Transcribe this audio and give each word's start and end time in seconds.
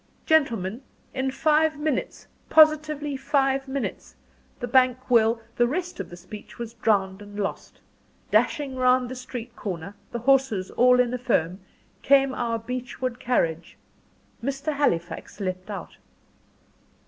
"Gentlemen, 0.25 0.81
in 1.13 1.29
five 1.29 1.77
minutes 1.77 2.25
positively 2.49 3.15
five 3.15 3.67
minutes 3.67 4.15
the 4.59 4.67
bank 4.67 5.11
will" 5.11 5.39
The 5.57 5.67
rest 5.67 5.99
of 5.99 6.09
the 6.09 6.17
speech 6.17 6.57
was 6.57 6.73
drowned 6.73 7.21
and 7.21 7.39
lost. 7.39 7.79
Dashing 8.31 8.77
round 8.77 9.09
the 9.09 9.15
street 9.15 9.55
corner, 9.55 9.93
the 10.11 10.17
horses 10.17 10.71
all 10.71 10.99
in 10.99 11.13
a 11.13 11.19
foam, 11.19 11.59
came 12.01 12.33
our 12.33 12.57
Beechwood 12.57 13.19
carriage. 13.19 13.77
Mr. 14.43 14.73
Halifax 14.73 15.39
leaped 15.39 15.69
out. 15.69 15.97